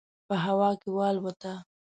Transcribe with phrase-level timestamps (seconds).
[0.27, 1.53] په هوا کې والوته.